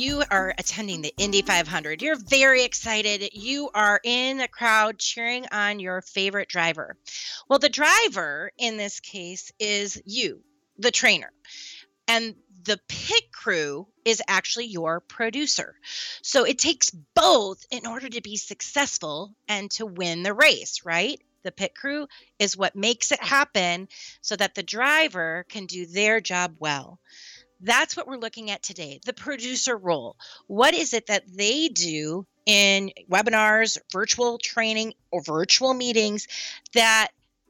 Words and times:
you 0.00 0.22
are 0.30 0.54
attending 0.56 1.02
the 1.02 1.14
Indy 1.18 1.42
500. 1.42 2.00
You're 2.00 2.16
very 2.16 2.64
excited. 2.64 3.34
You 3.34 3.68
are 3.74 4.00
in 4.02 4.38
the 4.38 4.48
crowd 4.48 4.98
cheering 4.98 5.44
on 5.52 5.78
your 5.78 6.00
favorite 6.00 6.48
driver. 6.48 6.96
Well, 7.48 7.58
the 7.58 7.68
driver 7.68 8.50
in 8.56 8.78
this 8.78 9.00
case 9.00 9.52
is 9.58 10.00
you, 10.06 10.40
the 10.78 10.90
trainer. 10.90 11.30
And 12.08 12.34
the 12.64 12.80
pit 12.88 13.30
crew 13.30 13.88
is 14.06 14.22
actually 14.26 14.66
your 14.66 15.00
producer. 15.00 15.74
So 16.22 16.44
it 16.44 16.58
takes 16.58 16.90
both 17.14 17.62
in 17.70 17.86
order 17.86 18.08
to 18.08 18.22
be 18.22 18.38
successful 18.38 19.34
and 19.48 19.70
to 19.72 19.84
win 19.84 20.22
the 20.22 20.32
race, 20.32 20.80
right? 20.82 21.20
The 21.42 21.52
pit 21.52 21.74
crew 21.74 22.06
is 22.38 22.56
what 22.56 22.74
makes 22.74 23.12
it 23.12 23.22
happen 23.22 23.88
so 24.22 24.36
that 24.36 24.54
the 24.54 24.62
driver 24.62 25.44
can 25.48 25.66
do 25.66 25.86
their 25.86 26.20
job 26.20 26.56
well. 26.58 26.98
That's 27.60 27.96
what 27.96 28.06
we're 28.06 28.16
looking 28.16 28.50
at 28.50 28.62
today 28.62 29.00
the 29.04 29.12
producer 29.12 29.76
role. 29.76 30.16
What 30.46 30.74
is 30.74 30.94
it 30.94 31.06
that 31.06 31.24
they 31.26 31.68
do 31.68 32.26
in 32.46 32.90
webinars, 33.10 33.78
virtual 33.92 34.38
training, 34.38 34.94
or 35.10 35.22
virtual 35.22 35.74
meetings 35.74 36.26
that 36.74 37.08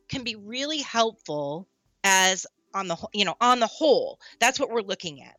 can 0.08 0.24
be 0.24 0.34
really 0.36 0.78
helpful 0.78 1.68
as 2.02 2.46
on 2.74 2.88
the 2.88 2.96
you 3.12 3.24
know 3.24 3.36
on 3.40 3.60
the 3.60 3.66
whole? 3.66 4.18
That's 4.40 4.58
what 4.58 4.70
we're 4.70 4.82
looking 4.82 5.22
at. 5.22 5.36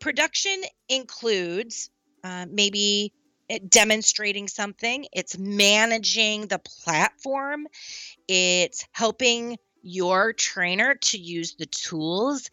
Production 0.00 0.62
includes 0.88 1.90
uh, 2.24 2.46
maybe 2.50 3.12
demonstrating 3.68 4.48
something. 4.48 5.06
It's 5.12 5.36
managing 5.38 6.46
the 6.46 6.58
platform. 6.58 7.66
It's 8.28 8.86
helping 8.92 9.58
your 9.82 10.32
trainer 10.32 10.94
to 10.94 11.18
use 11.18 11.54
the 11.54 11.66
tools. 11.66 12.50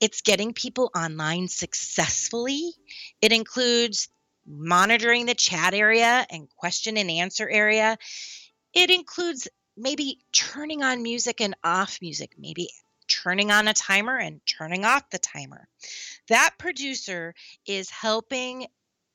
It's 0.00 0.22
getting 0.22 0.52
people 0.52 0.90
online 0.96 1.48
successfully. 1.48 2.72
It 3.20 3.32
includes 3.32 4.08
monitoring 4.46 5.26
the 5.26 5.34
chat 5.34 5.74
area 5.74 6.26
and 6.30 6.48
question 6.56 6.96
and 6.96 7.10
answer 7.10 7.48
area. 7.48 7.98
It 8.72 8.90
includes 8.90 9.48
maybe 9.76 10.18
turning 10.32 10.82
on 10.82 11.02
music 11.02 11.40
and 11.40 11.54
off 11.62 11.98
music, 12.00 12.34
maybe 12.38 12.68
turning 13.08 13.50
on 13.50 13.68
a 13.68 13.74
timer 13.74 14.16
and 14.16 14.40
turning 14.46 14.84
off 14.84 15.10
the 15.10 15.18
timer. 15.18 15.68
That 16.28 16.54
producer 16.58 17.34
is 17.66 17.90
helping 17.90 18.66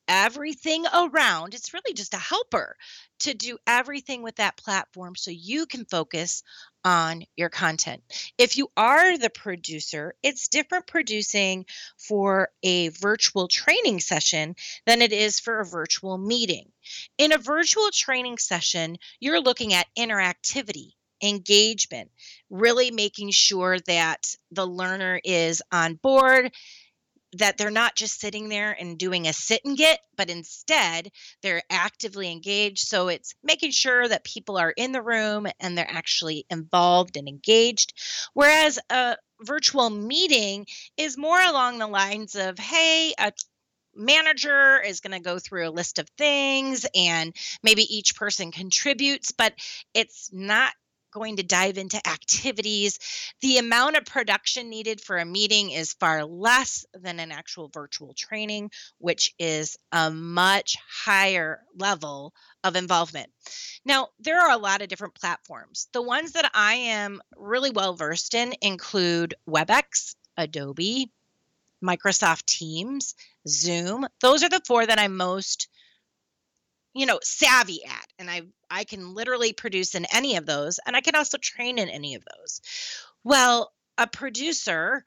everything 0.08 0.84
around. 0.86 1.54
It's 1.54 1.74
really 1.74 1.94
just 1.94 2.14
a 2.14 2.18
helper 2.18 2.76
to 3.20 3.34
do 3.34 3.58
everything 3.66 4.22
with 4.22 4.36
that 4.36 4.56
platform 4.56 5.16
so 5.16 5.30
you 5.30 5.66
can 5.66 5.84
focus 5.84 6.42
on 6.84 7.24
your 7.36 7.48
content. 7.48 8.02
If 8.36 8.56
you 8.56 8.68
are 8.76 9.16
the 9.16 9.30
producer, 9.30 10.14
it's 10.22 10.48
different 10.48 10.86
producing 10.86 11.64
for 11.96 12.50
a 12.62 12.88
virtual 12.88 13.48
training 13.48 14.00
session 14.00 14.54
than 14.86 15.00
it 15.00 15.12
is 15.12 15.40
for 15.40 15.60
a 15.60 15.66
virtual 15.66 16.18
meeting. 16.18 16.70
In 17.16 17.32
a 17.32 17.38
virtual 17.38 17.88
training 17.90 18.38
session, 18.38 18.98
you're 19.20 19.40
looking 19.40 19.72
at 19.72 19.86
interactivity, 19.98 20.92
engagement, 21.22 22.10
really 22.50 22.90
making 22.90 23.30
sure 23.30 23.78
that 23.86 24.34
the 24.50 24.66
learner 24.66 25.20
is 25.24 25.62
on 25.72 25.94
board 25.94 26.52
that 27.38 27.58
they're 27.58 27.70
not 27.70 27.94
just 27.94 28.20
sitting 28.20 28.48
there 28.48 28.76
and 28.78 28.98
doing 28.98 29.26
a 29.26 29.32
sit 29.32 29.62
and 29.64 29.76
get, 29.76 30.00
but 30.16 30.30
instead 30.30 31.10
they're 31.42 31.62
actively 31.70 32.30
engaged. 32.30 32.86
So 32.86 33.08
it's 33.08 33.34
making 33.42 33.72
sure 33.72 34.06
that 34.08 34.24
people 34.24 34.56
are 34.56 34.70
in 34.70 34.92
the 34.92 35.02
room 35.02 35.46
and 35.60 35.76
they're 35.76 35.90
actually 35.90 36.46
involved 36.50 37.16
and 37.16 37.28
engaged. 37.28 37.94
Whereas 38.34 38.78
a 38.90 39.16
virtual 39.40 39.90
meeting 39.90 40.66
is 40.96 41.18
more 41.18 41.40
along 41.40 41.78
the 41.78 41.86
lines 41.86 42.34
of, 42.34 42.58
hey, 42.58 43.12
a 43.18 43.32
manager 43.96 44.80
is 44.80 45.00
going 45.00 45.12
to 45.12 45.20
go 45.20 45.38
through 45.38 45.68
a 45.68 45.70
list 45.70 45.98
of 45.98 46.08
things 46.18 46.86
and 46.94 47.34
maybe 47.62 47.82
each 47.82 48.16
person 48.16 48.50
contributes, 48.50 49.30
but 49.32 49.54
it's 49.94 50.30
not 50.32 50.72
going 51.14 51.36
to 51.36 51.42
dive 51.44 51.78
into 51.78 52.06
activities. 52.08 52.98
The 53.40 53.58
amount 53.58 53.96
of 53.96 54.04
production 54.04 54.68
needed 54.68 55.00
for 55.00 55.16
a 55.16 55.24
meeting 55.24 55.70
is 55.70 55.94
far 55.94 56.24
less 56.24 56.84
than 56.92 57.20
an 57.20 57.30
actual 57.30 57.68
virtual 57.68 58.14
training, 58.14 58.72
which 58.98 59.32
is 59.38 59.78
a 59.92 60.10
much 60.10 60.76
higher 61.04 61.60
level 61.78 62.34
of 62.64 62.74
involvement. 62.74 63.30
Now, 63.84 64.08
there 64.18 64.40
are 64.40 64.50
a 64.50 64.60
lot 64.60 64.82
of 64.82 64.88
different 64.88 65.14
platforms. 65.14 65.88
The 65.92 66.02
ones 66.02 66.32
that 66.32 66.50
I 66.52 66.74
am 66.74 67.22
really 67.36 67.70
well 67.70 67.94
versed 67.94 68.34
in 68.34 68.54
include 68.60 69.34
WebEx, 69.48 70.16
Adobe, 70.36 71.12
Microsoft 71.82 72.46
Teams, 72.46 73.14
Zoom. 73.46 74.06
Those 74.20 74.42
are 74.42 74.48
the 74.48 74.62
four 74.66 74.84
that 74.84 74.98
I'm 74.98 75.16
most 75.16 75.68
you 76.94 77.06
know 77.06 77.18
savvy 77.22 77.84
at 77.84 78.06
and 78.18 78.30
i 78.30 78.42
i 78.70 78.84
can 78.84 79.14
literally 79.14 79.52
produce 79.52 79.94
in 79.94 80.06
any 80.12 80.36
of 80.36 80.46
those 80.46 80.78
and 80.86 80.96
i 80.96 81.00
can 81.00 81.14
also 81.14 81.38
train 81.38 81.78
in 81.78 81.88
any 81.88 82.14
of 82.14 82.24
those 82.24 82.60
well 83.24 83.72
a 83.98 84.06
producer 84.06 85.04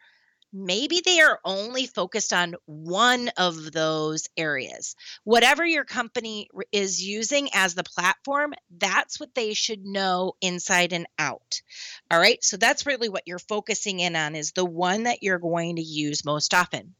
maybe 0.53 1.01
they 1.03 1.19
are 1.19 1.39
only 1.43 1.85
focused 1.85 2.33
on 2.33 2.55
one 2.65 3.29
of 3.37 3.71
those 3.71 4.27
areas. 4.37 4.95
Whatever 5.23 5.65
your 5.65 5.85
company 5.85 6.49
is 6.71 7.03
using 7.03 7.49
as 7.53 7.75
the 7.75 7.83
platform, 7.83 8.53
that's 8.77 9.19
what 9.19 9.35
they 9.35 9.53
should 9.53 9.85
know 9.85 10.33
inside 10.41 10.93
and 10.93 11.07
out. 11.19 11.61
All 12.09 12.19
right. 12.19 12.43
So 12.43 12.57
that's 12.57 12.85
really 12.85 13.09
what 13.09 13.23
you're 13.25 13.39
focusing 13.39 13.99
in 13.99 14.15
on 14.15 14.35
is 14.35 14.51
the 14.51 14.65
one 14.65 15.03
that 15.03 15.21
you're 15.21 15.39
going 15.39 15.75
to 15.75 15.81
use 15.81 16.25
most 16.25 16.53
often. 16.53 16.95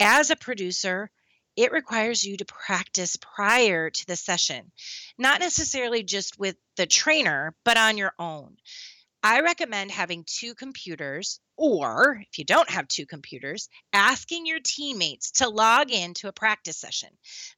As 0.00 0.30
a 0.30 0.36
producer, 0.36 1.10
it 1.56 1.72
requires 1.72 2.24
you 2.24 2.36
to 2.36 2.44
practice 2.44 3.16
prior 3.16 3.90
to 3.90 4.06
the 4.06 4.16
session, 4.16 4.72
not 5.18 5.40
necessarily 5.40 6.02
just 6.02 6.38
with 6.38 6.56
the 6.76 6.86
trainer, 6.86 7.54
but 7.64 7.76
on 7.76 7.96
your 7.96 8.12
own. 8.18 8.56
I 9.22 9.40
recommend 9.40 9.90
having 9.90 10.24
two 10.26 10.54
computers, 10.54 11.40
or 11.56 12.22
if 12.30 12.38
you 12.38 12.44
don't 12.44 12.70
have 12.70 12.88
two 12.88 13.06
computers, 13.06 13.68
asking 13.92 14.46
your 14.46 14.58
teammates 14.62 15.30
to 15.32 15.48
log 15.48 15.90
in 15.90 16.14
to 16.14 16.28
a 16.28 16.32
practice 16.32 16.76
session. 16.76 17.10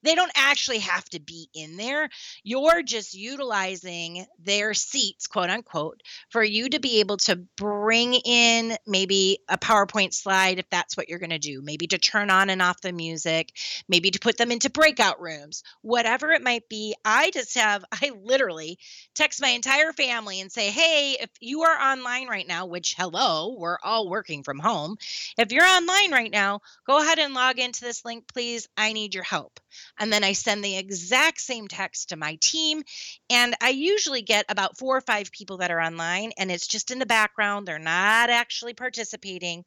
They 0.02 0.14
don't 0.14 0.32
actually 0.34 0.78
have 0.80 1.04
to 1.10 1.20
be 1.20 1.48
in 1.54 1.76
there. 1.76 2.08
You're 2.42 2.82
just 2.82 3.14
utilizing 3.14 4.26
their 4.38 4.74
seats, 4.74 5.26
quote 5.26 5.50
unquote, 5.50 6.02
for 6.30 6.44
you 6.44 6.68
to 6.68 6.80
be 6.80 7.00
able 7.00 7.16
to 7.18 7.36
bring 7.56 8.14
in 8.14 8.76
maybe 8.86 9.38
a 9.48 9.58
PowerPoint 9.58 10.12
slide 10.12 10.58
if 10.58 10.68
that's 10.70 10.96
what 10.96 11.08
you're 11.08 11.18
going 11.18 11.30
to 11.30 11.38
do, 11.38 11.62
maybe 11.62 11.86
to 11.88 11.98
turn 11.98 12.30
on 12.30 12.50
and 12.50 12.60
off 12.60 12.80
the 12.80 12.92
music, 12.92 13.52
maybe 13.88 14.10
to 14.10 14.18
put 14.18 14.36
them 14.36 14.52
into 14.52 14.70
breakout 14.70 15.20
rooms, 15.20 15.62
whatever 15.80 16.32
it 16.32 16.42
might 16.42 16.68
be. 16.68 16.94
I 17.04 17.30
just 17.30 17.56
have, 17.56 17.84
I 17.92 18.12
literally 18.22 18.78
text 19.14 19.40
my 19.40 19.48
entire 19.48 19.92
family 19.92 20.40
and 20.40 20.52
say, 20.52 20.70
hey, 20.70 21.16
if 21.20 21.30
you 21.40 21.62
are 21.62 21.92
online 21.92 22.28
right 22.28 22.46
now, 22.46 22.66
which 22.66 22.94
hello, 22.98 23.56
we're 23.58 23.78
all 23.86 24.10
working 24.10 24.42
from 24.42 24.58
home. 24.58 24.96
If 25.38 25.52
you're 25.52 25.64
online 25.64 26.12
right 26.12 26.30
now, 26.30 26.60
go 26.86 27.00
ahead 27.00 27.18
and 27.18 27.32
log 27.32 27.58
into 27.58 27.80
this 27.80 28.04
link, 28.04 28.24
please. 28.26 28.68
I 28.76 28.92
need 28.92 29.14
your 29.14 29.24
help. 29.24 29.60
And 29.98 30.12
then 30.12 30.24
I 30.24 30.32
send 30.32 30.62
the 30.64 30.76
exact 30.76 31.40
same 31.40 31.68
text 31.68 32.10
to 32.10 32.16
my 32.16 32.36
team. 32.40 32.82
And 33.30 33.54
I 33.62 33.70
usually 33.70 34.22
get 34.22 34.46
about 34.48 34.76
four 34.76 34.96
or 34.96 35.02
five 35.02 35.30
people 35.32 35.58
that 35.58 35.70
are 35.70 35.80
online, 35.80 36.32
and 36.36 36.50
it's 36.50 36.66
just 36.66 36.90
in 36.90 36.98
the 36.98 37.06
background. 37.06 37.66
They're 37.66 37.78
not 37.78 38.30
actually 38.30 38.74
participating 38.74 39.64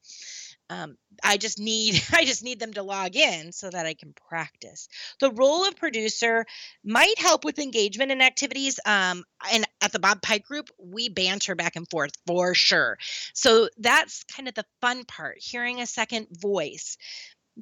um, 0.69 0.97
i 1.23 1.37
just 1.37 1.59
need 1.59 2.01
i 2.13 2.25
just 2.25 2.43
need 2.43 2.59
them 2.59 2.73
to 2.73 2.83
log 2.83 3.15
in 3.15 3.51
so 3.51 3.69
that 3.69 3.85
i 3.85 3.93
can 3.93 4.13
practice. 4.29 4.87
The 5.19 5.31
role 5.31 5.65
of 5.67 5.75
producer 5.75 6.45
might 6.83 7.17
help 7.19 7.43
with 7.43 7.59
engagement 7.59 8.11
and 8.11 8.21
activities 8.21 8.79
um, 8.85 9.23
and 9.51 9.65
at 9.81 9.91
the 9.91 9.99
bob 9.99 10.21
pike 10.21 10.45
group 10.45 10.69
we 10.77 11.09
banter 11.09 11.55
back 11.55 11.75
and 11.75 11.89
forth 11.89 12.11
for 12.27 12.53
sure. 12.53 12.97
So 13.33 13.69
that's 13.77 14.23
kind 14.25 14.47
of 14.47 14.53
the 14.53 14.65
fun 14.81 15.05
part 15.05 15.37
hearing 15.39 15.81
a 15.81 15.87
second 15.87 16.27
voice. 16.31 16.97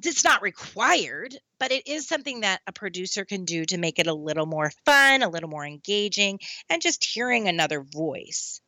It's 0.00 0.22
not 0.22 0.42
required, 0.42 1.36
but 1.58 1.72
it 1.72 1.88
is 1.88 2.06
something 2.06 2.40
that 2.40 2.60
a 2.66 2.72
producer 2.72 3.24
can 3.24 3.44
do 3.44 3.64
to 3.64 3.78
make 3.78 3.98
it 3.98 4.06
a 4.06 4.14
little 4.14 4.46
more 4.46 4.70
fun, 4.84 5.22
a 5.22 5.28
little 5.28 5.48
more 5.48 5.66
engaging, 5.66 6.38
and 6.68 6.80
just 6.80 7.04
hearing 7.04 7.48
another 7.48 7.80
voice. 7.80 8.60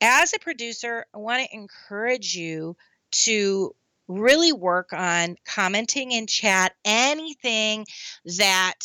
As 0.00 0.34
a 0.34 0.38
producer, 0.38 1.06
I 1.14 1.18
want 1.18 1.42
to 1.42 1.56
encourage 1.56 2.34
you 2.34 2.76
to 3.10 3.74
really 4.08 4.52
work 4.52 4.92
on 4.92 5.36
commenting 5.44 6.12
in 6.12 6.26
chat 6.26 6.72
anything 6.84 7.86
that 8.38 8.78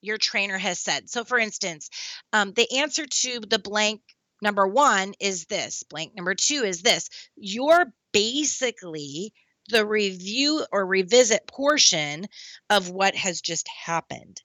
your 0.00 0.18
trainer 0.18 0.58
has 0.58 0.78
said. 0.78 1.08
So, 1.10 1.24
for 1.24 1.38
instance, 1.38 1.90
um, 2.32 2.52
the 2.52 2.78
answer 2.78 3.06
to 3.06 3.40
the 3.40 3.58
blank 3.58 4.02
number 4.40 4.66
one 4.66 5.14
is 5.18 5.46
this, 5.46 5.82
blank 5.82 6.14
number 6.14 6.34
two 6.34 6.62
is 6.64 6.82
this. 6.82 7.08
You're 7.36 7.92
basically 8.12 9.32
the 9.70 9.84
review 9.84 10.64
or 10.72 10.86
revisit 10.86 11.46
portion 11.46 12.26
of 12.70 12.90
what 12.90 13.14
has 13.16 13.40
just 13.40 13.68
happened. 13.68 14.40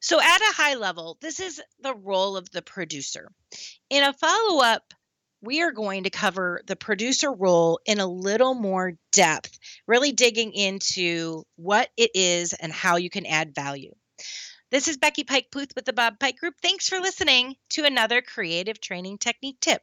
So, 0.00 0.20
at 0.20 0.40
a 0.40 0.54
high 0.54 0.74
level, 0.74 1.16
this 1.20 1.40
is 1.40 1.62
the 1.80 1.94
role 1.94 2.36
of 2.36 2.50
the 2.50 2.62
producer. 2.62 3.32
In 3.88 4.04
a 4.04 4.12
follow 4.12 4.62
up 4.62 4.92
we 5.44 5.62
are 5.62 5.72
going 5.72 6.04
to 6.04 6.10
cover 6.10 6.62
the 6.66 6.76
producer 6.76 7.32
role 7.32 7.78
in 7.84 8.00
a 8.00 8.06
little 8.06 8.54
more 8.54 8.94
depth, 9.12 9.58
really 9.86 10.12
digging 10.12 10.52
into 10.52 11.44
what 11.56 11.88
it 11.96 12.10
is 12.14 12.54
and 12.54 12.72
how 12.72 12.96
you 12.96 13.10
can 13.10 13.26
add 13.26 13.54
value. 13.54 13.92
This 14.70 14.88
is 14.88 14.96
Becky 14.96 15.24
Pike 15.24 15.48
Pluth 15.52 15.74
with 15.76 15.84
the 15.84 15.92
Bob 15.92 16.18
Pike 16.18 16.38
Group. 16.38 16.54
Thanks 16.62 16.88
for 16.88 16.98
listening 16.98 17.54
to 17.70 17.84
another 17.84 18.22
creative 18.22 18.80
training 18.80 19.18
technique 19.18 19.60
tip. 19.60 19.82